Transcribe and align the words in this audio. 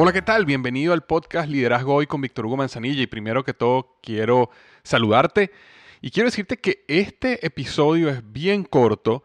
Hola, 0.00 0.12
¿qué 0.12 0.22
tal? 0.22 0.46
Bienvenido 0.46 0.92
al 0.92 1.02
podcast 1.02 1.48
Liderazgo 1.50 1.92
Hoy 1.96 2.06
con 2.06 2.20
Víctor 2.20 2.46
Hugo 2.46 2.56
Manzanilla. 2.56 3.02
Y 3.02 3.08
primero 3.08 3.42
que 3.42 3.52
todo, 3.52 3.98
quiero 4.00 4.48
saludarte 4.84 5.50
y 6.00 6.12
quiero 6.12 6.28
decirte 6.28 6.58
que 6.58 6.84
este 6.86 7.44
episodio 7.44 8.08
es 8.08 8.22
bien 8.32 8.62
corto 8.62 9.24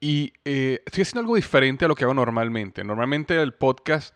y 0.00 0.32
eh, 0.46 0.80
estoy 0.86 1.02
haciendo 1.02 1.20
algo 1.20 1.36
diferente 1.36 1.84
a 1.84 1.88
lo 1.88 1.94
que 1.94 2.04
hago 2.04 2.14
normalmente. 2.14 2.84
Normalmente 2.84 3.38
el 3.38 3.52
podcast 3.52 4.14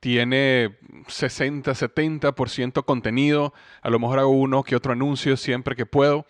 tiene 0.00 0.76
60, 1.06 1.70
70% 1.70 2.84
contenido. 2.84 3.54
A 3.80 3.90
lo 3.90 4.00
mejor 4.00 4.18
hago 4.18 4.30
uno 4.30 4.64
que 4.64 4.74
otro 4.74 4.92
anuncio 4.92 5.36
siempre 5.36 5.76
que 5.76 5.86
puedo. 5.86 6.26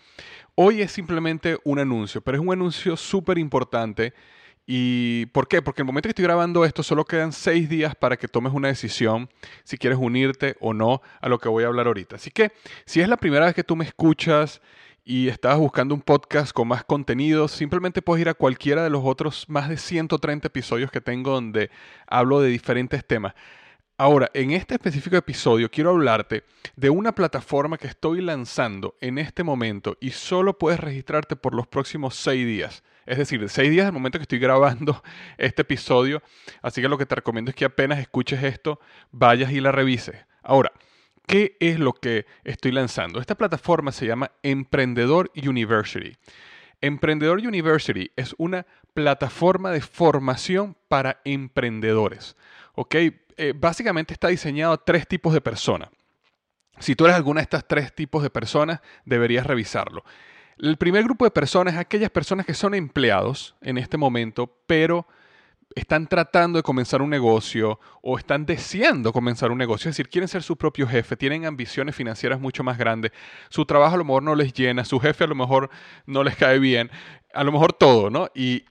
Hoy 0.55 0.83
es 0.83 0.93
simplemente 0.93 1.57
un 1.65 1.79
anuncio, 1.79 2.21
pero 2.21 2.37
es 2.37 2.45
un 2.45 2.53
anuncio 2.53 2.95
súper 2.99 3.39
importante 3.39 4.13
¿Y 4.67 5.27
por 5.27 5.47
qué? 5.47 5.61
Porque 5.61 5.83
el 5.83 5.87
momento 5.87 6.07
que 6.07 6.13
estoy 6.13 6.25
grabando 6.25 6.65
esto 6.65 6.83
solo 6.83 7.05
quedan 7.05 7.33
seis 7.33 7.69
días 7.69 7.95
para 7.95 8.17
que 8.17 8.29
tomes 8.29 8.53
una 8.55 8.69
decisión 8.69 9.29
si 9.63 9.77
quieres 9.77 9.99
unirte 10.01 10.57
o 10.61 10.73
no 10.73 11.03
a 11.21 11.29
lo 11.29 11.39
que 11.39 11.51
voy 11.51 11.65
a 11.65 11.67
hablar 11.67 11.87
ahorita. 11.87 12.17
Así 12.17 12.31
que 12.31 12.53
si 12.87 13.01
es 13.01 13.09
la 13.09 13.19
primera 13.19 13.45
vez 13.45 13.55
que 13.55 13.65
tú 13.65 13.77
me 13.77 13.85
escuchas 13.85 14.63
y 15.05 15.29
estás 15.29 15.59
buscando 15.59 15.95
un 15.95 16.01
podcast 16.01 16.53
con 16.53 16.69
más 16.69 16.83
contenido, 16.83 17.47
simplemente 17.47 18.01
puedes 18.01 18.23
ir 18.23 18.31
a 18.31 18.35
cualquiera 18.35 18.83
de 18.83 18.89
los 18.89 19.03
otros 19.05 19.45
más 19.49 19.69
de 19.69 19.77
130 19.77 20.49
episodios 20.49 20.91
que 20.91 21.03
tengo 21.03 21.33
donde 21.33 21.71
hablo 22.07 22.41
de 22.41 22.49
diferentes 22.49 23.07
temas. 23.07 23.35
Ahora, 23.99 24.31
en 24.33 24.51
este 24.51 24.75
específico 24.75 25.17
episodio 25.17 25.71
quiero 25.71 25.91
hablarte 25.91 26.45
de 26.75 26.89
una 26.89 27.15
plataforma 27.15 27.77
que 27.77 27.87
estoy 27.87 28.23
lanzando 28.23 28.97
en 29.03 29.19
este 29.19 29.45
momento 29.45 29.99
y 30.01 30.11
solo 30.11 30.59
puedes 30.59 30.81
registrarte 30.81 31.37
por 31.37 31.55
los 31.55 31.67
próximos 31.67 32.17
seis 32.17 32.47
días. 32.47 32.83
Es 33.07 33.19
decir, 33.19 33.49
seis 33.49 33.71
días 33.71 33.87
del 33.87 33.93
momento 33.93 34.19
que 34.19 34.23
estoy 34.23 34.39
grabando 34.39 35.03
este 35.39 35.63
episodio. 35.63 36.23
Así 36.63 36.81
que 36.81 36.89
lo 36.89 36.99
que 36.99 37.07
te 37.07 37.15
recomiendo 37.15 37.51
es 37.51 37.55
que 37.55 37.65
apenas 37.65 37.99
escuches 37.99 38.43
esto, 38.43 38.81
vayas 39.11 39.53
y 39.53 39.61
la 39.61 39.73
revises. 39.73 40.17
Ahora, 40.43 40.73
¿qué 41.27 41.57
es 41.61 41.79
lo 41.79 41.93
que 41.93 42.27
estoy 42.45 42.73
lanzando? 42.73 43.21
Esta 43.21 43.35
plataforma 43.35 43.93
se 43.93 44.07
llama 44.07 44.31
Emprendedor 44.43 45.31
University. 45.37 46.17
Emprendedor 46.81 47.39
University 47.39 48.11
es 48.17 48.35
una 48.39 48.67
plataforma 48.93 49.71
de 49.71 49.81
formación 49.81 50.77
para 50.89 51.21
emprendedores. 51.25 52.37
¿Ok? 52.75 52.95
Eh, 53.37 53.53
básicamente 53.57 54.13
está 54.13 54.29
diseñado 54.29 54.75
a 54.75 54.85
tres 54.85 55.09
tipos 55.09 55.33
de 55.33 55.41
personas. 55.41 55.89
Si 56.79 56.95
tú 56.95 57.05
eres 57.05 57.17
alguna 57.17 57.41
de 57.41 57.45
estas 57.45 57.67
tres 57.67 57.95
tipos 57.95 58.23
de 58.23 58.31
personas, 58.31 58.81
deberías 59.05 59.47
revisarlo. 59.47 60.05
El 60.59 60.77
primer 60.77 61.05
grupo 61.05 61.25
de 61.25 61.31
personas 61.31 61.75
es 61.75 61.81
aquellas 61.81 62.11
personas 62.11 62.47
que 62.47 62.55
son 62.55 62.75
empleados 62.75 63.57
en 63.61 63.79
este 63.79 63.97
momento, 63.97 64.51
pero 64.67 65.07
están 65.75 66.07
tratando 66.07 66.59
de 66.59 66.63
comenzar 66.63 67.03
un 67.03 67.11
negocio 67.11 67.81
o 68.01 68.19
están 68.19 68.47
deseando 68.47 69.13
comenzar 69.13 69.51
un 69.51 69.59
negocio, 69.59 69.89
es 69.89 69.97
decir, 69.97 70.09
quieren 70.09 70.29
ser 70.29 70.43
su 70.43 70.57
propio 70.57 70.87
jefe, 70.87 71.17
tienen 71.17 71.47
ambiciones 71.47 71.97
financieras 71.97 72.39
mucho 72.39 72.63
más 72.63 72.79
grandes, 72.79 73.13
su 73.49 73.65
trabajo 73.65 73.95
a 73.95 73.99
lo 73.99 74.05
mejor 74.05 74.23
no 74.23 74.35
les 74.35 74.53
llena, 74.53 74.85
su 74.85 75.01
jefe 75.01 75.25
a 75.25 75.27
lo 75.27 75.35
mejor 75.35 75.71
no 76.07 76.23
les 76.23 76.37
cae 76.37 76.59
bien, 76.59 76.91
a 77.35 77.45
lo 77.45 77.53
mejor 77.53 77.73
todo, 77.73 78.11
¿no? 78.11 78.29
Y, 78.35 78.65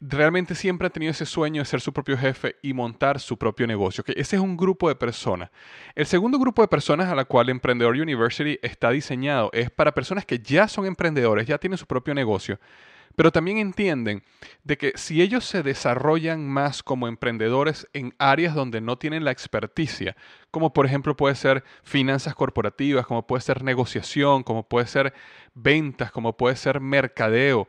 realmente 0.00 0.54
siempre 0.54 0.86
han 0.86 0.92
tenido 0.92 1.10
ese 1.10 1.26
sueño 1.26 1.60
de 1.60 1.66
ser 1.66 1.80
su 1.80 1.92
propio 1.92 2.16
jefe 2.16 2.56
y 2.62 2.72
montar 2.72 3.20
su 3.20 3.36
propio 3.36 3.66
negocio. 3.66 4.04
que 4.04 4.12
Ese 4.16 4.36
es 4.36 4.42
un 4.42 4.56
grupo 4.56 4.88
de 4.88 4.94
personas. 4.94 5.50
El 5.94 6.06
segundo 6.06 6.38
grupo 6.38 6.62
de 6.62 6.68
personas 6.68 7.08
a 7.08 7.14
la 7.14 7.24
cual 7.24 7.48
Emprendedor 7.48 7.94
University 7.94 8.58
está 8.62 8.90
diseñado 8.90 9.50
es 9.52 9.70
para 9.70 9.92
personas 9.92 10.24
que 10.24 10.38
ya 10.38 10.68
son 10.68 10.86
emprendedores, 10.86 11.46
ya 11.46 11.58
tienen 11.58 11.78
su 11.78 11.86
propio 11.86 12.14
negocio, 12.14 12.58
pero 13.16 13.32
también 13.32 13.58
entienden 13.58 14.22
de 14.62 14.78
que 14.78 14.92
si 14.94 15.20
ellos 15.20 15.44
se 15.44 15.64
desarrollan 15.64 16.48
más 16.48 16.84
como 16.84 17.08
emprendedores 17.08 17.88
en 17.92 18.14
áreas 18.18 18.54
donde 18.54 18.80
no 18.80 18.96
tienen 18.96 19.24
la 19.24 19.32
experticia, 19.32 20.16
como 20.52 20.72
por 20.72 20.86
ejemplo 20.86 21.16
puede 21.16 21.34
ser 21.34 21.64
finanzas 21.82 22.36
corporativas, 22.36 23.06
como 23.06 23.26
puede 23.26 23.42
ser 23.42 23.64
negociación, 23.64 24.44
como 24.44 24.68
puede 24.68 24.86
ser 24.86 25.12
ventas, 25.54 26.12
como 26.12 26.36
puede 26.36 26.54
ser 26.54 26.80
mercadeo, 26.80 27.68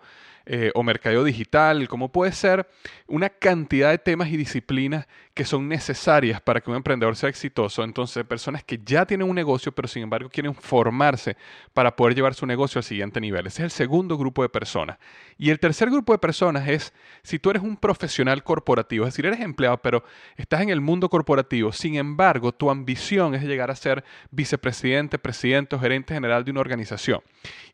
eh, 0.51 0.71
o 0.73 0.81
mercadeo 0.81 1.23
digital, 1.23 1.87
como 1.87 2.11
puede 2.11 2.31
ser 2.31 2.67
una 3.05 3.29
cantidad 3.29 3.91
de 3.91 3.99
temas 3.99 4.29
y 4.29 4.37
disciplinas 4.37 5.05
que 5.39 5.45
son 5.45 5.69
necesarias 5.69 6.41
para 6.41 6.59
que 6.59 6.69
un 6.69 6.75
emprendedor 6.75 7.15
sea 7.15 7.29
exitoso. 7.29 7.81
Entonces, 7.85 8.25
personas 8.25 8.61
que 8.61 8.77
ya 8.83 9.05
tienen 9.05 9.29
un 9.29 9.33
negocio, 9.33 9.71
pero 9.71 9.87
sin 9.87 10.03
embargo 10.03 10.27
quieren 10.27 10.53
formarse 10.53 11.37
para 11.73 11.95
poder 11.95 12.13
llevar 12.13 12.33
su 12.33 12.45
negocio 12.45 12.79
al 12.79 12.83
siguiente 12.83 13.21
nivel. 13.21 13.47
Ese 13.47 13.61
es 13.61 13.63
el 13.63 13.71
segundo 13.71 14.17
grupo 14.17 14.41
de 14.41 14.49
personas. 14.49 14.97
Y 15.37 15.49
el 15.49 15.57
tercer 15.57 15.89
grupo 15.89 16.11
de 16.11 16.19
personas 16.19 16.67
es 16.67 16.93
si 17.23 17.39
tú 17.39 17.51
eres 17.51 17.63
un 17.63 17.77
profesional 17.77 18.43
corporativo, 18.43 19.05
es 19.05 19.13
decir, 19.13 19.27
eres 19.27 19.39
empleado, 19.39 19.81
pero 19.81 20.03
estás 20.35 20.59
en 20.59 20.71
el 20.71 20.81
mundo 20.81 21.07
corporativo, 21.07 21.71
sin 21.71 21.95
embargo, 21.95 22.51
tu 22.51 22.69
ambición 22.69 23.33
es 23.33 23.41
llegar 23.43 23.71
a 23.71 23.77
ser 23.77 24.03
vicepresidente, 24.31 25.19
presidente 25.19 25.77
o 25.77 25.79
gerente 25.79 26.13
general 26.13 26.43
de 26.43 26.51
una 26.51 26.59
organización. 26.59 27.21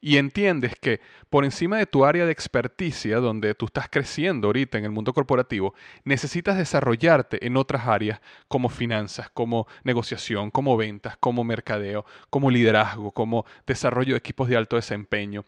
Y 0.01 0.17
entiendes 0.17 0.75
que 0.79 1.01
por 1.31 1.43
encima 1.45 1.77
de 1.77 1.87
tu 1.87 2.05
área 2.05 2.27
de 2.27 2.31
experiencia, 2.31 3.17
donde 3.17 3.55
tú 3.55 3.65
estás 3.65 3.89
creciendo 3.89 4.49
ahorita 4.49 4.77
en 4.77 4.85
el 4.85 4.91
mundo 4.91 5.13
corporativo, 5.13 5.73
necesitas 6.03 6.59
desarrollarte 6.59 7.43
en 7.43 7.54
otras 7.57 7.87
áreas 7.87 8.21
como 8.47 8.69
finanzas, 8.69 9.29
como 9.29 9.67
negociación, 9.83 10.51
como 10.51 10.77
ventas, 10.77 11.17
como 11.17 11.43
mercadeo, 11.43 12.05
como 12.29 12.49
liderazgo, 12.49 13.11
como 13.11 13.45
desarrollo 13.65 14.13
de 14.13 14.19
equipos 14.19 14.47
de 14.47 14.57
alto 14.57 14.75
desempeño. 14.75 15.45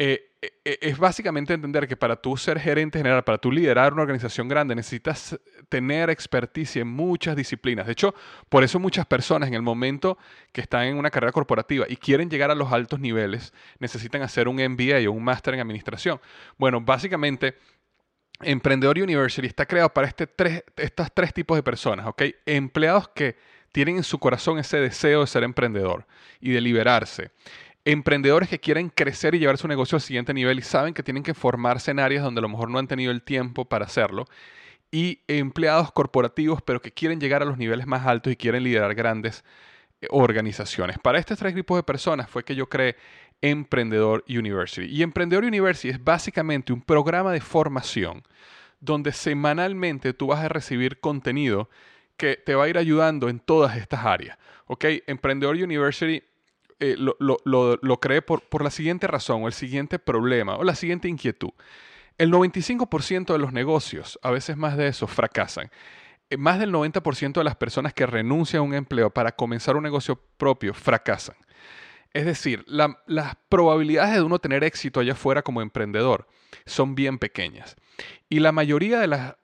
Eh, 0.00 0.30
eh, 0.40 0.52
eh, 0.64 0.78
es 0.82 0.96
básicamente 0.96 1.52
entender 1.52 1.88
que 1.88 1.96
para 1.96 2.14
tú 2.14 2.36
ser 2.36 2.60
gerente 2.60 3.00
general, 3.00 3.24
para 3.24 3.38
tú 3.38 3.50
liderar 3.50 3.92
una 3.92 4.02
organización 4.02 4.46
grande, 4.46 4.76
necesitas 4.76 5.36
tener 5.68 6.08
experticia 6.10 6.82
en 6.82 6.88
muchas 6.88 7.34
disciplinas. 7.34 7.86
De 7.86 7.92
hecho, 7.92 8.14
por 8.48 8.62
eso 8.62 8.78
muchas 8.78 9.04
personas 9.06 9.48
en 9.48 9.54
el 9.54 9.62
momento 9.62 10.16
que 10.52 10.60
están 10.60 10.84
en 10.84 10.96
una 10.96 11.10
carrera 11.10 11.32
corporativa 11.32 11.86
y 11.88 11.96
quieren 11.96 12.30
llegar 12.30 12.52
a 12.52 12.54
los 12.54 12.72
altos 12.72 13.00
niveles, 13.00 13.52
necesitan 13.80 14.22
hacer 14.22 14.46
un 14.46 14.56
MBA 14.56 15.08
o 15.08 15.12
un 15.12 15.24
máster 15.24 15.54
en 15.54 15.60
administración. 15.60 16.20
Bueno, 16.56 16.80
básicamente 16.80 17.56
Emprendedor 18.40 18.98
University 18.98 19.46
está 19.46 19.66
creado 19.66 19.88
para 19.92 20.06
este 20.06 20.26
tres, 20.26 20.64
estos 20.76 21.08
tres 21.12 21.34
tipos 21.34 21.56
de 21.56 21.62
personas, 21.62 22.06
¿ok? 22.06 22.22
Empleados 22.46 23.08
que 23.08 23.36
tienen 23.72 23.96
en 23.96 24.04
su 24.04 24.18
corazón 24.18 24.58
ese 24.58 24.78
deseo 24.78 25.22
de 25.22 25.26
ser 25.26 25.42
emprendedor 25.42 26.06
y 26.40 26.52
de 26.52 26.60
liberarse. 26.60 27.30
Emprendedores 27.84 28.48
que 28.48 28.60
quieren 28.60 28.90
crecer 28.90 29.34
y 29.34 29.38
llevar 29.38 29.58
su 29.58 29.66
negocio 29.66 29.96
al 29.96 30.02
siguiente 30.02 30.34
nivel 30.34 30.58
y 30.58 30.62
saben 30.62 30.94
que 30.94 31.02
tienen 31.02 31.22
que 31.22 31.34
formarse 31.34 31.90
en 31.90 32.00
áreas 32.00 32.22
donde 32.22 32.40
a 32.40 32.42
lo 32.42 32.48
mejor 32.48 32.70
no 32.70 32.78
han 32.78 32.86
tenido 32.86 33.10
el 33.10 33.22
tiempo 33.22 33.64
para 33.64 33.86
hacerlo. 33.86 34.26
Y 34.90 35.20
empleados 35.28 35.92
corporativos, 35.92 36.62
pero 36.62 36.80
que 36.80 36.92
quieren 36.92 37.20
llegar 37.20 37.42
a 37.42 37.44
los 37.44 37.58
niveles 37.58 37.86
más 37.86 38.06
altos 38.06 38.32
y 38.32 38.36
quieren 38.36 38.62
liderar 38.62 38.94
grandes 38.94 39.44
eh, 40.00 40.06
organizaciones. 40.10 40.98
Para 40.98 41.18
estos 41.18 41.38
tres 41.38 41.54
grupos 41.54 41.78
de 41.78 41.82
personas 41.82 42.30
fue 42.30 42.44
que 42.44 42.54
yo 42.54 42.68
creé 42.68 42.96
Emprendedor 43.40 44.24
University. 44.28 44.86
Y 44.86 45.02
Emprendedor 45.02 45.44
University 45.44 45.90
es 45.90 46.02
básicamente 46.02 46.72
un 46.72 46.82
programa 46.82 47.32
de 47.32 47.40
formación 47.40 48.22
donde 48.80 49.12
semanalmente 49.12 50.12
tú 50.12 50.28
vas 50.28 50.44
a 50.44 50.48
recibir 50.48 51.00
contenido 51.00 51.68
que 52.16 52.36
te 52.36 52.54
va 52.54 52.64
a 52.64 52.68
ir 52.68 52.78
ayudando 52.78 53.28
en 53.28 53.40
todas 53.40 53.76
estas 53.76 54.04
áreas. 54.04 54.38
¿Ok? 54.66 54.84
Emprendedor 55.06 55.56
University 55.56 56.22
eh, 56.80 56.96
lo, 56.96 57.16
lo, 57.18 58.00
creé 58.00 58.22
por, 58.22 58.42
por 58.42 58.62
la 58.62 58.70
siguiente 58.70 59.06
razón 59.06 59.42
o 59.42 59.46
el 59.48 59.52
siguiente 59.52 59.98
problema 59.98 60.56
o 60.56 60.64
la 60.64 60.74
siguiente 60.74 61.08
inquietud. 61.08 61.50
El 62.18 62.32
95% 62.32 63.32
de 63.32 63.38
los 63.38 63.52
negocios, 63.52 64.18
a 64.22 64.30
veces 64.30 64.56
más 64.56 64.76
de 64.76 64.88
eso, 64.88 65.06
fracasan. 65.06 65.70
Eh, 66.30 66.36
más 66.36 66.58
del 66.58 66.72
90% 66.72 67.32
de 67.32 67.44
las 67.44 67.56
personas 67.56 67.94
que 67.94 68.06
renuncian 68.06 68.60
a 68.60 68.62
un 68.64 68.74
empleo 68.74 69.10
para 69.10 69.32
comenzar 69.32 69.76
un 69.76 69.82
negocio 69.82 70.20
propio 70.36 70.74
fracasan. 70.74 71.36
Es 72.12 72.24
decir, 72.24 72.64
las 72.66 73.36
probabilidades 73.48 74.14
de 74.14 74.22
uno 74.22 74.38
tener 74.38 74.64
éxito 74.64 75.00
allá 75.00 75.12
afuera 75.12 75.42
como 75.42 75.62
emprendedor 75.62 76.26
son 76.66 76.94
bien 76.94 77.18
pequeñas. 77.18 77.76
Y 78.28 78.40
la 78.40 78.52
mayoría 78.52 78.98
de 78.98 79.06
las 79.06 79.34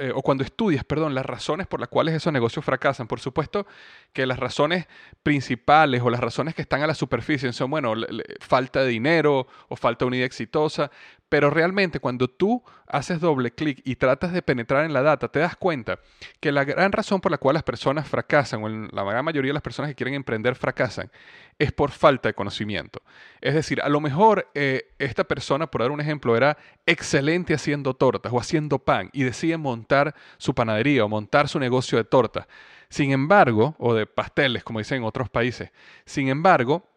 eh, 0.00 0.12
o 0.14 0.22
cuando 0.22 0.42
estudias, 0.42 0.82
perdón, 0.82 1.14
las 1.14 1.26
razones 1.26 1.66
por 1.66 1.78
las 1.78 1.90
cuales 1.90 2.14
esos 2.14 2.32
negocios 2.32 2.64
fracasan, 2.64 3.06
por 3.06 3.20
supuesto 3.20 3.66
que 4.14 4.24
las 4.24 4.38
razones 4.38 4.86
principales 5.22 6.00
o 6.00 6.08
las 6.08 6.20
razones 6.20 6.54
que 6.54 6.62
están 6.62 6.82
a 6.82 6.86
la 6.86 6.94
superficie 6.94 7.52
son, 7.52 7.70
bueno, 7.70 7.92
falta 8.40 8.80
de 8.80 8.88
dinero 8.88 9.46
o 9.68 9.76
falta 9.76 10.04
de 10.04 10.06
una 10.06 10.16
idea 10.16 10.24
exitosa, 10.24 10.90
pero 11.30 11.48
realmente 11.48 12.00
cuando 12.00 12.28
tú 12.28 12.62
haces 12.88 13.20
doble 13.20 13.52
clic 13.52 13.80
y 13.84 13.94
tratas 13.94 14.32
de 14.32 14.42
penetrar 14.42 14.84
en 14.84 14.92
la 14.92 15.00
data, 15.00 15.28
te 15.28 15.38
das 15.38 15.56
cuenta 15.56 16.00
que 16.40 16.50
la 16.50 16.64
gran 16.64 16.90
razón 16.90 17.20
por 17.20 17.30
la 17.30 17.38
cual 17.38 17.54
las 17.54 17.62
personas 17.62 18.08
fracasan, 18.08 18.62
o 18.64 18.68
la 18.68 19.04
gran 19.04 19.24
mayoría 19.24 19.50
de 19.50 19.54
las 19.54 19.62
personas 19.62 19.90
que 19.90 19.94
quieren 19.94 20.14
emprender 20.14 20.56
fracasan, 20.56 21.10
es 21.58 21.70
por 21.70 21.92
falta 21.92 22.28
de 22.28 22.34
conocimiento. 22.34 23.00
Es 23.40 23.54
decir, 23.54 23.80
a 23.80 23.88
lo 23.88 24.00
mejor 24.00 24.50
eh, 24.54 24.92
esta 24.98 25.22
persona, 25.22 25.70
por 25.70 25.82
dar 25.82 25.92
un 25.92 26.00
ejemplo, 26.00 26.36
era 26.36 26.58
excelente 26.84 27.54
haciendo 27.54 27.94
tortas 27.94 28.32
o 28.32 28.40
haciendo 28.40 28.80
pan 28.80 29.08
y 29.12 29.22
decide 29.22 29.56
montar 29.56 30.16
su 30.36 30.52
panadería 30.52 31.04
o 31.04 31.08
montar 31.08 31.48
su 31.48 31.60
negocio 31.60 31.96
de 31.96 32.04
tortas. 32.04 32.48
Sin 32.88 33.12
embargo, 33.12 33.76
o 33.78 33.94
de 33.94 34.06
pasteles, 34.06 34.64
como 34.64 34.80
dicen 34.80 34.98
en 34.98 35.04
otros 35.04 35.30
países. 35.30 35.70
Sin 36.06 36.28
embargo, 36.28 36.89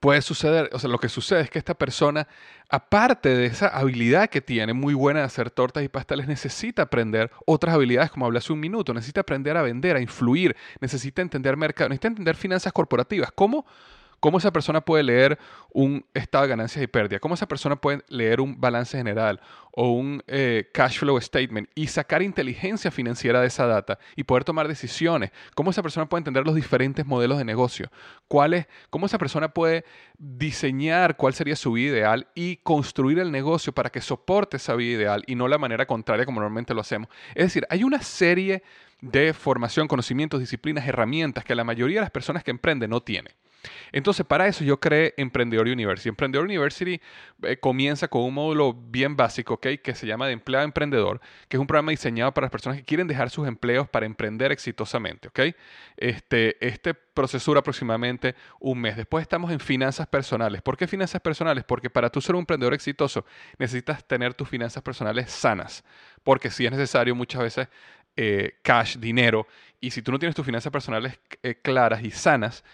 puede 0.00 0.22
suceder, 0.22 0.70
o 0.72 0.78
sea, 0.78 0.90
lo 0.90 0.98
que 0.98 1.08
sucede 1.08 1.42
es 1.42 1.50
que 1.50 1.58
esta 1.58 1.74
persona, 1.74 2.26
aparte 2.68 3.28
de 3.30 3.46
esa 3.46 3.68
habilidad 3.68 4.28
que 4.28 4.40
tiene 4.40 4.72
muy 4.72 4.94
buena 4.94 5.20
de 5.20 5.26
hacer 5.26 5.50
tortas 5.50 5.84
y 5.84 5.88
pasteles, 5.88 6.26
necesita 6.26 6.82
aprender 6.82 7.30
otras 7.46 7.74
habilidades, 7.74 8.10
como 8.10 8.26
hablé 8.26 8.38
hace 8.38 8.52
un 8.52 8.60
minuto, 8.60 8.92
necesita 8.92 9.20
aprender 9.20 9.56
a 9.56 9.62
vender, 9.62 9.96
a 9.96 10.00
influir, 10.00 10.56
necesita 10.80 11.22
entender 11.22 11.56
mercado, 11.56 11.88
necesita 11.88 12.08
entender 12.08 12.36
finanzas 12.36 12.72
corporativas. 12.72 13.30
¿Cómo? 13.32 13.66
¿Cómo 14.26 14.38
esa 14.38 14.52
persona 14.52 14.80
puede 14.80 15.04
leer 15.04 15.38
un 15.72 16.04
estado 16.12 16.42
de 16.42 16.48
ganancias 16.48 16.82
y 16.82 16.88
pérdida? 16.88 17.20
¿Cómo 17.20 17.36
esa 17.36 17.46
persona 17.46 17.76
puede 17.76 18.02
leer 18.08 18.40
un 18.40 18.60
balance 18.60 18.98
general 18.98 19.40
o 19.70 19.92
un 19.92 20.20
eh, 20.26 20.68
cash 20.74 20.98
flow 20.98 21.20
statement 21.20 21.70
y 21.76 21.86
sacar 21.86 22.22
inteligencia 22.22 22.90
financiera 22.90 23.40
de 23.40 23.46
esa 23.46 23.68
data 23.68 24.00
y 24.16 24.24
poder 24.24 24.42
tomar 24.42 24.66
decisiones? 24.66 25.30
¿Cómo 25.54 25.70
esa 25.70 25.80
persona 25.80 26.08
puede 26.08 26.22
entender 26.22 26.44
los 26.44 26.56
diferentes 26.56 27.06
modelos 27.06 27.38
de 27.38 27.44
negocio? 27.44 27.88
¿Cuál 28.26 28.66
¿Cómo 28.90 29.06
esa 29.06 29.16
persona 29.16 29.54
puede 29.54 29.84
diseñar 30.18 31.16
cuál 31.16 31.32
sería 31.32 31.54
su 31.54 31.70
vida 31.70 31.92
ideal 31.92 32.26
y 32.34 32.56
construir 32.56 33.20
el 33.20 33.30
negocio 33.30 33.72
para 33.72 33.90
que 33.90 34.00
soporte 34.00 34.56
esa 34.56 34.74
vida 34.74 34.96
ideal 34.96 35.22
y 35.28 35.36
no 35.36 35.46
la 35.46 35.58
manera 35.58 35.86
contraria 35.86 36.26
como 36.26 36.40
normalmente 36.40 36.74
lo 36.74 36.80
hacemos? 36.80 37.08
Es 37.36 37.44
decir, 37.44 37.64
hay 37.70 37.84
una 37.84 38.02
serie 38.02 38.64
de 39.00 39.32
formación, 39.32 39.86
conocimientos, 39.86 40.40
disciplinas, 40.40 40.88
herramientas 40.88 41.44
que 41.44 41.54
la 41.54 41.62
mayoría 41.62 41.98
de 41.98 42.06
las 42.06 42.10
personas 42.10 42.42
que 42.42 42.50
emprenden 42.50 42.90
no 42.90 43.00
tienen. 43.00 43.32
Entonces, 43.92 44.24
para 44.26 44.46
eso 44.46 44.64
yo 44.64 44.78
creé 44.78 45.14
Emprendedor 45.16 45.66
University. 45.66 46.08
Emprendedor 46.08 46.46
University 46.46 47.00
eh, 47.42 47.56
comienza 47.58 48.08
con 48.08 48.22
un 48.22 48.34
módulo 48.34 48.72
bien 48.74 49.16
básico, 49.16 49.58
que 49.58 49.94
se 49.94 50.06
llama 50.06 50.26
de 50.26 50.32
empleado 50.32 50.64
emprendedor, 50.64 51.20
que 51.48 51.56
es 51.56 51.60
un 51.60 51.66
programa 51.66 51.90
diseñado 51.90 52.32
para 52.32 52.46
las 52.46 52.50
personas 52.50 52.78
que 52.78 52.84
quieren 52.84 53.06
dejar 53.06 53.30
sus 53.30 53.46
empleos 53.46 53.88
para 53.88 54.06
emprender 54.06 54.52
exitosamente, 54.52 55.30
Este, 55.96 56.56
este 56.66 56.94
proceso 56.94 57.50
dura 57.50 57.60
aproximadamente 57.60 58.34
un 58.60 58.80
mes. 58.80 58.96
Después 58.96 59.22
estamos 59.22 59.50
en 59.50 59.60
finanzas 59.60 60.06
personales. 60.06 60.62
¿Por 60.62 60.76
qué 60.76 60.86
finanzas 60.86 61.20
personales? 61.20 61.64
Porque 61.64 61.90
para 61.90 62.10
tú 62.10 62.20
ser 62.20 62.34
un 62.34 62.40
emprendedor 62.40 62.74
exitoso 62.74 63.24
necesitas 63.58 64.04
tener 64.06 64.34
tus 64.34 64.48
finanzas 64.48 64.82
personales 64.82 65.30
sanas, 65.30 65.84
porque 66.22 66.50
si 66.50 66.66
es 66.66 66.72
necesario 66.72 67.14
muchas 67.14 67.42
veces 67.42 67.68
eh, 68.16 68.58
cash, 68.62 68.96
dinero, 68.96 69.46
y 69.80 69.90
si 69.90 70.02
tú 70.02 70.10
no 70.10 70.18
tienes 70.18 70.34
tus 70.34 70.46
finanzas 70.46 70.72
personales 70.72 71.18
eh, 71.42 71.54
claras 71.60 72.02
y 72.02 72.10
sanas, 72.10 72.64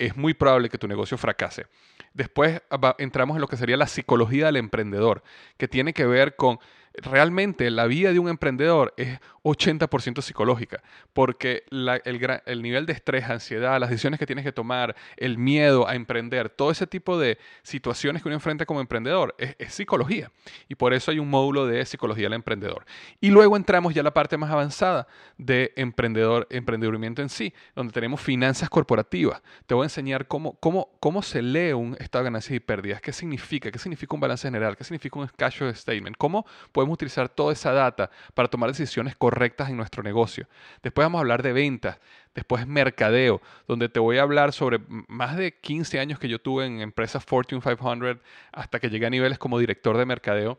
es 0.00 0.16
muy 0.16 0.34
probable 0.34 0.70
que 0.70 0.78
tu 0.78 0.88
negocio 0.88 1.18
fracase. 1.18 1.66
Después 2.14 2.62
entramos 2.98 3.36
en 3.36 3.42
lo 3.42 3.48
que 3.48 3.56
sería 3.56 3.76
la 3.76 3.86
psicología 3.86 4.46
del 4.46 4.56
emprendedor, 4.56 5.22
que 5.58 5.68
tiene 5.68 5.92
que 5.92 6.06
ver 6.06 6.34
con 6.36 6.58
realmente 6.94 7.70
la 7.70 7.86
vida 7.86 8.12
de 8.12 8.18
un 8.18 8.28
emprendedor 8.28 8.94
es 8.96 9.18
80% 9.42 10.20
psicológica, 10.20 10.82
porque 11.12 11.64
el, 11.70 12.62
nivel 12.62 12.86
de 12.86 12.92
estrés, 12.92 13.24
ansiedad, 13.24 13.80
las 13.80 13.90
decisiones 13.90 14.18
que 14.18 14.26
tienes 14.26 14.44
que 14.44 14.52
tomar, 14.52 14.94
el 15.16 15.38
miedo 15.38 15.88
a 15.88 15.94
emprender, 15.94 16.50
todo 16.50 16.70
ese 16.70 16.86
tipo 16.86 17.18
de 17.18 17.38
situaciones 17.62 18.22
que 18.22 18.28
uno 18.28 18.34
enfrenta 18.34 18.66
como 18.66 18.80
emprendedor 18.80 19.34
es, 19.38 19.56
psicología. 19.72 20.30
Y 20.68 20.74
por 20.74 20.92
eso 20.92 21.10
hay 21.10 21.18
un 21.18 21.30
módulo 21.30 21.66
de 21.66 21.84
psicología 21.86 22.24
del 22.24 22.34
emprendedor. 22.34 22.84
Y 23.20 23.30
luego 23.30 23.56
entramos 23.56 23.94
ya 23.94 24.00
a 24.00 24.04
la 24.04 24.12
parte 24.12 24.36
más 24.36 24.50
avanzada 24.50 25.06
de 25.38 25.72
emprendedor, 25.76 26.46
emprendimiento 26.50 27.22
en 27.22 27.28
sí, 27.28 27.54
donde 27.74 27.92
tenemos 27.92 28.20
finanzas 28.20 28.68
corporativas. 28.68 29.40
Te 29.66 29.74
voy 29.74 29.84
a 29.84 29.86
enseñar 29.86 30.26
cómo, 30.26 30.54
cómo, 30.60 30.90
cómo 31.00 31.22
se 31.22 31.40
lee 31.40 31.72
un 31.72 31.96
estado 32.00 32.24
de 32.24 32.30
ganancias 32.30 32.56
y 32.56 32.60
pérdidas, 32.60 33.00
qué 33.00 33.12
significa, 33.12 33.70
qué 33.70 33.78
significa 33.78 34.14
un 34.14 34.20
balance 34.20 34.46
general, 34.46 34.76
qué 34.76 34.84
significa 34.84 35.18
un 35.18 35.28
cash 35.36 35.58
flow 35.58 35.74
statement, 35.74 36.16
cómo 36.16 36.44
podemos 36.80 36.94
utilizar 36.94 37.28
toda 37.28 37.52
esa 37.52 37.72
data 37.72 38.10
para 38.32 38.48
tomar 38.48 38.70
decisiones 38.70 39.14
correctas 39.14 39.68
en 39.68 39.76
nuestro 39.76 40.02
negocio. 40.02 40.46
Después 40.82 41.04
vamos 41.04 41.18
a 41.18 41.20
hablar 41.20 41.42
de 41.42 41.52
ventas, 41.52 42.00
después 42.34 42.66
mercadeo, 42.66 43.42
donde 43.68 43.90
te 43.90 44.00
voy 44.00 44.16
a 44.16 44.22
hablar 44.22 44.54
sobre 44.54 44.80
más 44.88 45.36
de 45.36 45.52
15 45.52 46.00
años 46.00 46.18
que 46.18 46.26
yo 46.26 46.40
tuve 46.40 46.64
en 46.64 46.80
empresas 46.80 47.22
Fortune 47.22 47.60
500 47.60 48.16
hasta 48.52 48.80
que 48.80 48.88
llegué 48.88 49.04
a 49.04 49.10
niveles 49.10 49.38
como 49.38 49.58
director 49.58 49.98
de 49.98 50.06
mercadeo, 50.06 50.56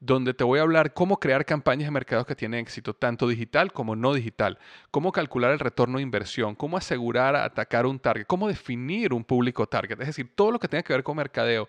donde 0.00 0.32
te 0.32 0.42
voy 0.42 0.58
a 0.58 0.62
hablar 0.62 0.94
cómo 0.94 1.20
crear 1.20 1.44
campañas 1.44 1.88
de 1.88 1.90
mercados 1.90 2.24
que 2.24 2.34
tienen 2.34 2.60
éxito, 2.60 2.94
tanto 2.94 3.28
digital 3.28 3.70
como 3.70 3.94
no 3.94 4.14
digital, 4.14 4.58
cómo 4.90 5.12
calcular 5.12 5.50
el 5.50 5.58
retorno 5.58 5.98
de 5.98 6.02
inversión, 6.02 6.54
cómo 6.54 6.78
asegurar 6.78 7.36
atacar 7.36 7.84
un 7.84 7.98
target, 7.98 8.24
cómo 8.26 8.48
definir 8.48 9.12
un 9.12 9.22
público 9.22 9.66
target, 9.66 10.00
es 10.00 10.06
decir, 10.06 10.30
todo 10.34 10.50
lo 10.50 10.58
que 10.58 10.68
tenga 10.68 10.82
que 10.82 10.94
ver 10.94 11.02
con 11.02 11.18
mercadeo 11.18 11.68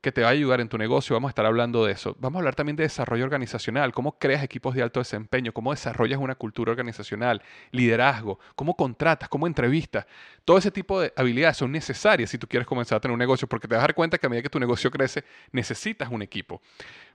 que 0.00 0.12
te 0.12 0.22
va 0.22 0.28
a 0.28 0.30
ayudar 0.30 0.60
en 0.60 0.68
tu 0.68 0.78
negocio. 0.78 1.14
Vamos 1.14 1.28
a 1.28 1.32
estar 1.32 1.46
hablando 1.46 1.84
de 1.84 1.92
eso. 1.92 2.16
Vamos 2.18 2.36
a 2.36 2.40
hablar 2.40 2.54
también 2.54 2.76
de 2.76 2.84
desarrollo 2.84 3.24
organizacional, 3.24 3.92
cómo 3.92 4.18
creas 4.18 4.42
equipos 4.42 4.74
de 4.74 4.82
alto 4.82 5.00
desempeño, 5.00 5.52
cómo 5.52 5.72
desarrollas 5.72 6.18
una 6.18 6.34
cultura 6.34 6.70
organizacional, 6.70 7.42
liderazgo, 7.70 8.38
cómo 8.54 8.74
contratas, 8.74 9.28
cómo 9.28 9.46
entrevistas. 9.46 10.06
Todo 10.44 10.58
ese 10.58 10.70
tipo 10.70 11.00
de 11.00 11.12
habilidades 11.16 11.58
son 11.58 11.72
necesarias 11.72 12.30
si 12.30 12.38
tú 12.38 12.46
quieres 12.46 12.66
comenzar 12.66 12.96
a 12.96 13.00
tener 13.00 13.12
un 13.12 13.18
negocio, 13.18 13.46
porque 13.46 13.68
te 13.68 13.74
vas 13.74 13.84
a 13.84 13.88
dar 13.88 13.94
cuenta 13.94 14.18
que 14.18 14.26
a 14.26 14.30
medida 14.30 14.42
que 14.42 14.50
tu 14.50 14.60
negocio 14.60 14.90
crece, 14.90 15.24
necesitas 15.52 16.10
un 16.10 16.22
equipo. 16.22 16.62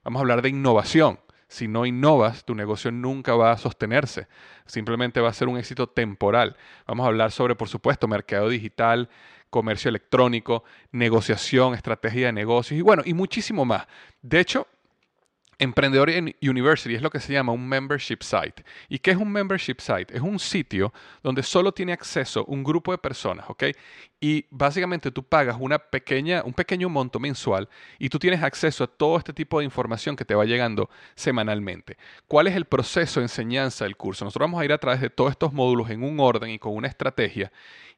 Vamos 0.03 0.19
a 0.19 0.21
hablar 0.21 0.41
de 0.41 0.49
innovación. 0.49 1.19
Si 1.47 1.67
no 1.67 1.85
innovas, 1.85 2.43
tu 2.43 2.55
negocio 2.55 2.91
nunca 2.91 3.35
va 3.35 3.51
a 3.51 3.57
sostenerse. 3.57 4.27
Simplemente 4.65 5.21
va 5.21 5.29
a 5.29 5.33
ser 5.33 5.47
un 5.47 5.57
éxito 5.57 5.87
temporal. 5.87 6.57
Vamos 6.87 7.05
a 7.05 7.07
hablar 7.07 7.31
sobre, 7.31 7.55
por 7.55 7.69
supuesto, 7.69 8.07
mercado 8.07 8.49
digital, 8.49 9.09
comercio 9.49 9.89
electrónico, 9.89 10.63
negociación, 10.91 11.73
estrategia 11.75 12.27
de 12.27 12.33
negocios 12.33 12.77
y 12.79 12.81
bueno, 12.81 13.03
y 13.05 13.13
muchísimo 13.13 13.63
más. 13.63 13.87
De 14.21 14.39
hecho, 14.39 14.67
Emprendedor 15.59 16.09
University 16.41 16.95
es 16.95 17.01
lo 17.01 17.09
que 17.09 17.19
se 17.19 17.33
llama 17.33 17.51
un 17.51 17.67
membership 17.67 18.19
site. 18.21 18.63
¿Y 18.89 18.99
qué 18.99 19.11
es 19.11 19.17
un 19.17 19.31
membership 19.31 19.77
site? 19.79 20.15
Es 20.15 20.21
un 20.21 20.39
sitio 20.39 20.93
donde 21.23 21.43
solo 21.43 21.71
tiene 21.71 21.93
acceso 21.93 22.45
un 22.45 22.63
grupo 22.63 22.91
de 22.91 22.97
personas, 22.97 23.45
¿ok? 23.49 23.65
Y 24.19 24.45
básicamente 24.49 25.11
tú 25.11 25.23
pagas 25.23 25.57
una 25.59 25.79
pequeña, 25.79 26.43
un 26.43 26.53
pequeño 26.53 26.89
monto 26.89 27.19
mensual 27.19 27.69
y 27.99 28.09
tú 28.09 28.19
tienes 28.19 28.43
acceso 28.43 28.83
a 28.83 28.87
todo 28.87 29.17
este 29.17 29.33
tipo 29.33 29.59
de 29.59 29.65
información 29.65 30.15
que 30.15 30.25
te 30.25 30.35
va 30.35 30.45
llegando 30.45 30.89
semanalmente. 31.15 31.97
¿Cuál 32.27 32.47
es 32.47 32.55
el 32.55 32.65
proceso 32.65 33.19
de 33.19 33.25
enseñanza 33.25 33.85
del 33.85 33.97
curso? 33.97 34.25
Nosotros 34.25 34.47
vamos 34.47 34.61
a 34.61 34.65
ir 34.65 34.73
a 34.73 34.77
través 34.77 35.01
de 35.01 35.09
todos 35.09 35.31
estos 35.31 35.53
módulos 35.53 35.89
en 35.89 36.03
un 36.03 36.19
orden 36.19 36.49
y 36.49 36.59
con 36.59 36.75
una 36.75 36.87
estrategia 36.87 37.51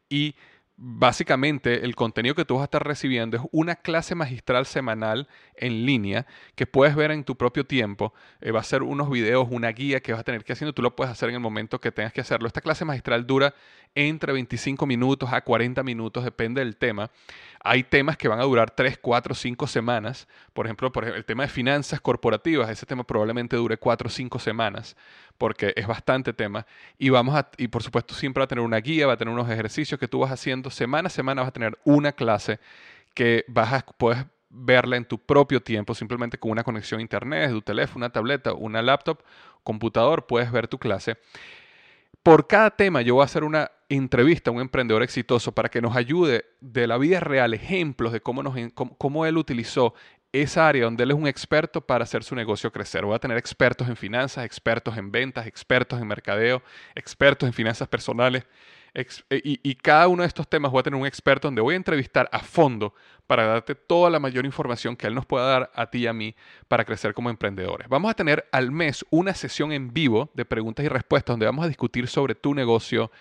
y 0.10 0.36
básicamente 0.78 1.84
el 1.84 1.96
contenido 1.96 2.36
que 2.36 2.46
tú 2.46 2.54
vas 2.54 2.62
a 2.62 2.66
estar 2.66 2.86
recibiendo 2.86 3.36
es 3.36 3.44
una 3.52 3.76
clase 3.76 4.14
magistral 4.14 4.68
semanal 4.68 5.28
en 5.56 5.88
línea 5.88 6.28
que 6.56 6.68
puedes 6.68 6.96
ver 6.96 7.10
en 7.10 7.24
tu 7.24 7.36
propio 7.36 7.66
tiempo. 7.66 8.14
Eh, 8.42 8.52
va 8.52 8.60
a 8.60 8.64
ser 8.64 8.84
unos 8.84 9.10
videos, 9.10 9.48
una 9.50 9.70
guía 9.70 10.02
que 10.02 10.12
vas 10.12 10.22
a 10.22 10.24
tener 10.24 10.44
que 10.44 10.54
hacer. 10.54 10.72
Tú 10.74 10.84
lo 10.84 10.96
puedes 10.96 11.12
hacer 11.12 11.30
en 11.30 11.36
el 11.36 11.42
momento 11.42 11.82
que 11.82 11.92
tengas 11.92 12.14
que 12.14 12.22
hacerlo. 12.22 12.48
Esta 12.48 12.62
clase 12.62 12.86
magistral 12.86 13.26
dura 13.26 13.56
entre 13.96 14.34
25 14.34 14.86
minutos 14.86 15.34
a 15.34 15.42
40 15.42 15.82
minutos, 15.82 16.24
depende 16.24 16.64
del 16.64 16.78
tema. 16.78 17.10
Hay 17.64 17.84
temas 17.84 18.18
que 18.18 18.28
van 18.28 18.40
a 18.40 18.44
durar 18.44 18.72
3, 18.72 18.98
4, 19.00 19.36
5 19.36 19.68
semanas. 19.68 20.28
Por 20.54 20.66
ejemplo, 20.66 20.92
el 21.04 21.26
tema 21.26 21.44
de 21.44 21.50
finanzas 21.50 22.00
corporativas, 22.02 22.70
ese 22.70 22.86
tema 22.86 23.04
probablemente 23.04 23.56
dure 23.56 23.78
4 23.78 24.08
o 24.08 24.12
5 24.12 24.40
semanas 24.40 24.96
porque 25.38 25.74
es 25.76 25.88
bastante 25.88 26.34
tema. 26.34 26.66
Y 26.98 27.10
vamos 27.10 27.36
a, 27.36 27.50
y 27.58 27.68
por 27.68 27.84
supuesto 27.84 28.14
siempre 28.14 28.42
va 28.42 28.46
a 28.46 28.48
tener 28.48 28.64
una 28.64 28.78
guía, 28.78 29.08
va 29.08 29.14
a 29.14 29.18
tener 29.18 29.34
unos 29.34 29.50
ejercicios 29.50 30.00
que 30.00 30.08
tú 30.08 30.20
vas 30.20 30.32
haciendo 30.32 30.70
semana 30.70 31.08
a 31.08 31.10
semana, 31.10 31.42
vas 31.42 31.50
a 31.50 31.54
tener 31.54 31.78
una 31.84 32.12
clase 32.12 32.60
que 33.14 33.46
vas 33.48 33.74
a, 33.74 33.86
puedes 33.86 34.26
verla 34.50 34.98
en 34.98 35.06
tu 35.06 35.20
propio 35.20 35.62
tiempo, 35.62 35.94
simplemente 35.94 36.38
con 36.38 36.52
una 36.52 36.64
conexión 36.64 37.00
a 37.00 37.02
internet, 37.02 37.52
tu 37.52 37.62
teléfono, 37.62 38.06
una 38.06 38.12
tableta, 38.12 38.54
una 38.54 38.82
laptop, 38.82 39.22
computador, 39.64 40.26
puedes 40.26 40.52
ver 40.52 40.68
tu 40.68 40.78
clase. 40.78 41.18
Por 42.28 42.46
cada 42.46 42.72
tema 42.72 43.02
yo 43.02 43.14
voy 43.14 43.22
a 43.22 43.24
hacer 43.24 43.46
una 43.46 43.72
entrevista 43.88 44.50
a 44.50 44.54
un 44.54 44.60
emprendedor 44.60 45.02
exitoso 45.02 45.54
para 45.54 45.70
que 45.70 45.80
nos 45.80 45.96
ayude 45.96 46.44
de 46.60 46.86
la 46.86 46.98
vida 46.98 47.22
real, 47.22 47.54
ejemplos 47.54 48.12
de 48.12 48.20
cómo, 48.20 49.26
él 49.26 49.38
utilizó 49.38 49.94
esa 50.34 50.68
área 50.68 50.84
donde 50.84 51.06
él 51.06 51.12
es 51.12 51.16
un 51.16 51.26
experto 51.26 51.80
para 51.80 52.04
hacer 52.04 52.26
su 52.26 52.36
negocio 52.36 52.70
crecer. 52.74 53.06
Voy 53.06 53.16
a 53.16 53.20
tener 53.20 53.38
expertos 53.38 53.88
en 53.88 53.96
finanzas, 53.96 54.44
expertos 54.44 54.98
en 54.98 55.10
ventas, 55.10 55.48
expertos 55.48 56.02
en 56.02 56.08
mercadeo, 56.08 56.62
expertos 56.96 57.48
en 57.48 57.54
finanzas 57.54 57.88
personales. 57.88 58.44
Eh, 59.00 59.42
y, 59.44 59.76
cada 59.76 60.08
uno 60.08 60.24
de 60.24 60.28
estos 60.28 60.48
temas 60.50 60.72
voy 60.72 60.80
a 60.80 60.84
tener 60.84 61.00
un 61.00 61.06
experto 61.06 61.48
donde 61.48 61.62
voy 61.62 61.76
a 61.76 61.78
entrevistar 61.78 62.28
a 62.32 62.40
fondo 62.40 62.96
para 63.28 63.46
darte 63.46 63.76
toda 63.76 64.10
la 64.10 64.20
mayor 64.20 64.44
información 64.44 64.96
que 64.96 65.06
él 65.06 65.14
nos 65.14 65.28
pueda 65.28 65.46
dar 65.46 65.72
a 65.76 65.92
ti 65.92 66.00
y 66.00 66.08
a 66.08 66.14
mí 66.14 66.36
para 66.68 66.84
crecer 66.84 67.14
como 67.14 67.30
emprendedores. 67.30 67.88
Vamos 67.90 68.10
a 68.10 68.16
tener 68.16 68.48
al 68.52 68.72
mes 68.72 69.06
una 69.12 69.36
sesión 69.36 69.72
en 69.72 69.94
vivo 69.94 70.32
de 70.34 70.46
preguntas 70.46 70.84
y 70.84 70.90
respuestas 70.90 71.34
donde 71.34 71.46
vamos 71.46 71.66
a 71.66 71.68
discutir 71.68 72.08
sobre 72.08 72.34
tu 72.34 72.56
negocio, 72.56 73.12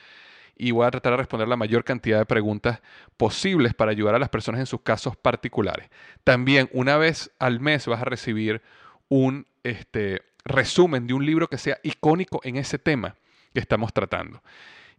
y 0.58 0.70
voy 0.70 0.86
a 0.86 0.90
tratar 0.90 1.12
de 1.12 1.18
responder 1.18 1.46
la 1.46 1.56
mayor 1.56 1.84
cantidad 1.84 2.18
de 2.18 2.24
preguntas 2.24 2.80
posibles 3.18 3.74
para 3.74 3.90
ayudar 3.90 4.14
a 4.14 4.18
las 4.18 4.30
personas 4.30 4.60
en 4.60 4.66
sus 4.66 4.80
casos 4.80 5.14
particulares. 5.14 5.90
También 6.24 6.70
una 6.72 6.96
vez 6.96 7.30
al 7.38 7.60
mes 7.60 7.86
vas 7.86 8.00
a 8.00 8.06
recibir 8.06 8.62
un 9.10 9.46
este, 9.62 10.22
resumen 10.46 11.06
de 11.06 11.12
un 11.12 11.26
libro 11.26 11.48
que 11.48 11.58
sea 11.58 11.78
icónico 11.82 12.40
en 12.42 12.56
ese 12.56 12.78
tema 12.78 13.16
que 13.52 13.60
estamos 13.60 13.92
tratando. 13.92 14.42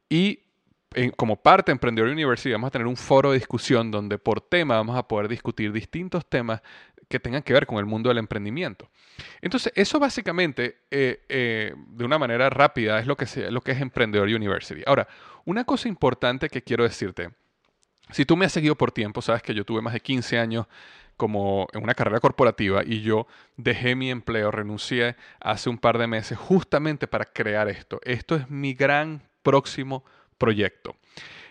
Y 0.07 0.41
como 1.15 1.35
parte 1.35 1.71
de 1.71 1.73
Emprendedor 1.73 2.09
University 2.09 2.51
vamos 2.51 2.69
a 2.69 2.71
tener 2.71 2.87
un 2.87 2.97
foro 2.97 3.31
de 3.31 3.37
discusión 3.37 3.91
donde 3.91 4.17
por 4.17 4.41
tema 4.41 4.75
vamos 4.75 4.97
a 4.97 5.07
poder 5.07 5.27
discutir 5.27 5.71
distintos 5.71 6.25
temas 6.25 6.61
que 7.07 7.19
tengan 7.19 7.43
que 7.43 7.53
ver 7.53 7.65
con 7.65 7.77
el 7.77 7.85
mundo 7.85 8.09
del 8.09 8.17
emprendimiento. 8.17 8.89
Entonces, 9.41 9.71
eso 9.75 9.99
básicamente, 9.99 10.79
eh, 10.91 11.23
eh, 11.29 11.73
de 11.75 12.05
una 12.05 12.17
manera 12.17 12.49
rápida, 12.49 12.99
es 12.99 13.07
lo 13.07 13.15
que, 13.15 13.25
lo 13.49 13.61
que 13.61 13.71
es 13.71 13.81
Emprendedor 13.81 14.27
University. 14.27 14.83
Ahora, 14.85 15.07
una 15.45 15.63
cosa 15.63 15.87
importante 15.87 16.49
que 16.49 16.61
quiero 16.61 16.83
decirte, 16.83 17.29
si 18.11 18.25
tú 18.25 18.35
me 18.35 18.45
has 18.45 18.51
seguido 18.51 18.75
por 18.75 18.91
tiempo, 18.91 19.21
sabes 19.21 19.41
que 19.41 19.53
yo 19.53 19.65
tuve 19.65 19.81
más 19.81 19.93
de 19.93 20.01
15 20.01 20.37
años 20.37 20.65
como 21.15 21.67
en 21.73 21.83
una 21.83 21.95
carrera 21.95 22.19
corporativa 22.19 22.83
y 22.85 23.01
yo 23.01 23.27
dejé 23.55 23.95
mi 23.95 24.11
empleo, 24.11 24.51
renuncié 24.51 25.15
hace 25.39 25.69
un 25.69 25.77
par 25.77 25.97
de 25.97 26.07
meses 26.07 26.37
justamente 26.37 27.07
para 27.07 27.25
crear 27.25 27.67
esto. 27.69 27.99
Esto 28.03 28.35
es 28.35 28.49
mi 28.49 28.73
gran 28.73 29.23
próximo 29.41 30.03
proyecto. 30.37 30.95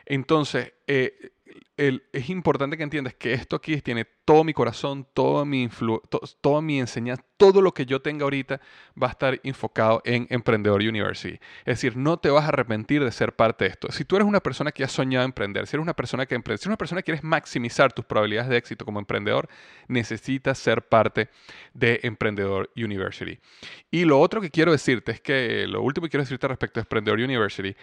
Entonces, 0.05 0.73
eh, 0.87 1.33
es 1.76 2.31
importante 2.31 2.76
que 2.76 2.83
entiendas 2.83 3.14
que 3.14 3.35
esto 3.35 3.57
aquí 3.57 3.81
tiene 3.83 4.07
todo 4.25 4.45
mi 4.45 4.55
corazón, 4.55 5.07
toda 5.12 5.45
mi, 5.45 5.69
toda 6.40 6.62
mi 6.62 6.81
enseñanza, 6.81 7.23
todo 7.37 7.61
lo 7.61 7.73
que 7.73 7.85
yo 7.85 8.00
tenga 8.00 8.25
ahorita 8.25 8.61
va 9.00 9.09
a 9.09 9.11
estar 9.11 9.38
enfocado 9.45 10.00
en 10.05 10.26
Emprendedor 10.31 10.81
University. 10.81 11.38
Es 11.61 11.76
decir, 11.76 11.97
no 11.97 12.16
te 12.16 12.31
vas 12.31 12.45
a 12.45 12.49
arrepentir 12.49 13.05
de 13.05 13.12
ser 13.12 13.37
parte 13.37 13.64
de 13.64 13.71
esto. 13.71 13.93
Si 13.93 14.07
tú 14.07 14.16
eres 14.16 14.26
una 14.26 14.40
persona 14.40 14.73
que 14.73 14.85
ha 14.85 14.88
soñado 14.88 15.25
emprender, 15.26 15.66
si 15.66 15.76
eres 15.76 15.83
una 15.83 15.95
persona 15.95 16.25
que 16.25 16.35
emprende, 16.35 16.59
si 16.59 16.62
eres 16.62 16.69
una 16.69 16.78
persona 16.78 17.02
que 17.02 17.07
quieres 17.07 17.23
maximizar 17.23 17.93
tus 17.93 18.07
probabilidades 18.07 18.49
de 18.49 18.57
éxito 18.57 18.87
como 18.87 18.99
emprendedor, 18.99 19.49
necesitas 19.87 20.59
ser 20.59 20.88
parte 20.88 21.28
de 21.75 22.00
Emprendedor 22.02 22.71
University. 22.75 23.38
Y 23.90 24.07
lo 24.07 24.19
otro 24.19 24.40
que 24.40 24.50
quiero 24.50 24.73
decirte 24.73 25.12
es 25.12 25.21
que, 25.21 25.66
lo 25.66 25.83
último 25.83 26.07
que 26.07 26.11
quiero 26.11 26.25
decirte 26.25 26.49
respecto 26.49 26.81
a 26.81 26.83
Emprendedor 26.83 27.21
University 27.21 27.76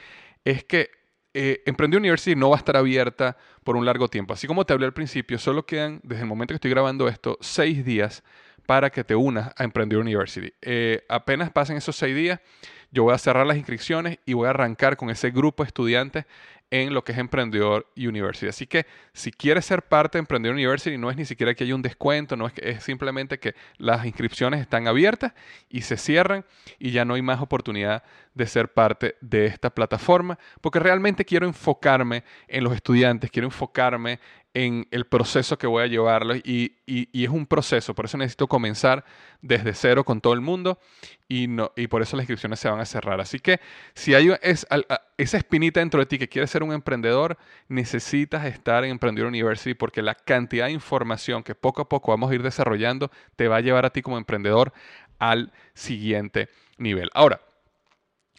es 0.43 0.63
que 0.63 0.89
eh, 1.33 1.63
University 1.65 2.35
no 2.35 2.49
va 2.49 2.57
a 2.57 2.59
estar 2.59 2.77
abierta 2.77 3.37
por 3.63 3.75
un 3.75 3.85
largo 3.85 4.07
tiempo. 4.07 4.33
Así 4.33 4.47
como 4.47 4.65
te 4.65 4.73
hablé 4.73 4.85
al 4.85 4.93
principio, 4.93 5.39
solo 5.39 5.65
quedan, 5.65 5.99
desde 6.03 6.21
el 6.23 6.27
momento 6.27 6.53
que 6.53 6.55
estoy 6.55 6.71
grabando 6.71 7.07
esto, 7.07 7.37
seis 7.41 7.83
días 7.83 8.23
para 8.65 8.89
que 8.89 9.03
te 9.03 9.15
unas 9.15 9.51
a 9.57 9.63
Emprender 9.63 9.99
University. 9.99 10.53
Eh, 10.61 11.03
apenas 11.09 11.51
pasen 11.51 11.77
esos 11.77 11.95
seis 11.95 12.15
días, 12.15 12.39
yo 12.93 13.03
voy 13.03 13.13
a 13.13 13.17
cerrar 13.17 13.47
las 13.47 13.57
inscripciones 13.57 14.19
y 14.23 14.33
voy 14.33 14.45
a 14.45 14.51
arrancar 14.51 14.95
con 14.97 15.09
ese 15.09 15.31
grupo 15.31 15.63
de 15.63 15.67
estudiantes 15.67 16.25
en 16.69 16.93
lo 16.93 17.03
que 17.03 17.11
es 17.11 17.17
Emprendedor 17.17 17.87
University. 17.95 18.47
Así 18.47 18.67
que 18.67 18.85
si 19.13 19.31
quieres 19.31 19.65
ser 19.65 19.83
parte 19.83 20.17
de 20.17 20.21
Emprendedor 20.21 20.55
University, 20.55 20.97
no 20.97 21.09
es 21.09 21.17
ni 21.17 21.25
siquiera 21.25 21.53
que 21.53 21.63
haya 21.63 21.75
un 21.75 21.81
descuento, 21.81 22.35
no 22.35 22.47
es, 22.47 22.53
que, 22.53 22.69
es 22.69 22.83
simplemente 22.83 23.39
que 23.39 23.55
las 23.77 24.05
inscripciones 24.05 24.61
están 24.61 24.87
abiertas 24.87 25.33
y 25.69 25.81
se 25.81 25.97
cierran 25.97 26.45
y 26.79 26.91
ya 26.91 27.03
no 27.03 27.15
hay 27.15 27.21
más 27.21 27.41
oportunidad 27.41 28.03
de 28.33 28.47
ser 28.47 28.73
parte 28.73 29.15
de 29.21 29.45
esta 29.45 29.69
plataforma, 29.69 30.39
porque 30.61 30.79
realmente 30.79 31.25
quiero 31.25 31.45
enfocarme 31.45 32.23
en 32.47 32.63
los 32.63 32.73
estudiantes, 32.73 33.29
quiero 33.29 33.47
enfocarme 33.47 34.19
en 34.53 34.87
el 34.91 35.05
proceso 35.05 35.57
que 35.57 35.65
voy 35.65 35.83
a 35.83 35.87
llevarlo 35.87 36.35
y, 36.35 36.75
es 36.85 37.29
un 37.29 37.47
proceso, 37.47 37.95
por 37.95 38.05
eso 38.05 38.17
necesito 38.17 38.47
comenzar 38.47 39.03
desde 39.41 39.73
cero 39.73 40.03
con 40.03 40.21
todo 40.21 40.33
el 40.33 40.41
mundo 40.41 40.79
y, 41.27 41.47
no, 41.47 41.71
y 41.75 41.87
por 41.87 42.03
eso 42.03 42.15
las 42.15 42.23
inscripciones 42.23 42.59
se 42.59 42.69
van 42.69 42.79
a 42.79 42.85
cerrar. 42.85 43.19
Así 43.19 43.39
que 43.39 43.59
si 43.95 44.13
hay 44.13 44.29
esa 44.41 45.37
espinita 45.37 45.79
dentro 45.79 45.99
de 45.99 46.05
ti 46.05 46.19
que 46.19 46.29
quieres 46.29 46.51
ser 46.51 46.61
un 46.61 46.71
emprendedor, 46.71 47.37
necesitas 47.67 48.45
estar 48.45 48.83
en 48.83 48.91
Emprendedor 48.91 49.29
University 49.29 49.73
porque 49.73 50.03
la 50.03 50.13
cantidad 50.13 50.67
de 50.67 50.73
información 50.73 51.41
que 51.41 51.55
poco 51.55 51.81
a 51.81 51.89
poco 51.89 52.11
vamos 52.11 52.29
a 52.31 52.35
ir 52.35 52.43
desarrollando 52.43 53.09
te 53.35 53.47
va 53.47 53.57
a 53.57 53.61
llevar 53.61 53.85
a 53.85 53.89
ti 53.89 54.03
como 54.03 54.17
emprendedor 54.17 54.71
al 55.17 55.51
siguiente 55.73 56.49
nivel. 56.77 57.09
Ahora, 57.13 57.41